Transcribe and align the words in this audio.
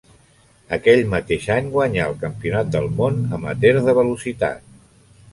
Aquell 0.75 1.01
mateix 1.09 1.43
any 1.55 1.67
guanyà 1.75 2.07
el 2.11 2.17
Campionat 2.23 2.71
del 2.77 2.87
món 3.01 3.19
amateur 3.39 3.77
de 3.89 3.93
velocitat. 3.99 4.65